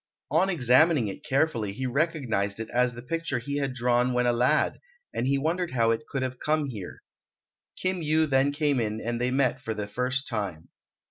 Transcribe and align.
On 0.31 0.49
examining 0.49 1.09
it 1.09 1.23
carefully 1.23 1.73
he 1.73 1.85
recognized 1.85 2.59
it 2.59 2.71
as 2.71 2.95
the 2.95 3.03
picture 3.03 3.37
he 3.37 3.57
had 3.57 3.75
drawn 3.75 4.13
when 4.13 4.25
a 4.25 4.33
lad, 4.33 4.79
and 5.13 5.27
he 5.27 5.37
wondered 5.37 5.73
how 5.73 5.91
it 5.91 6.07
could 6.09 6.23
have 6.23 6.39
come 6.39 6.65
here. 6.65 7.03
Kim 7.77 8.01
Yu 8.01 8.25
then 8.25 8.51
came 8.51 8.79
in 8.79 8.99
and 8.99 9.21
they 9.21 9.29
met 9.29 9.61
for 9.61 9.75
the 9.75 9.85
first 9.87 10.25
time. 10.27 10.69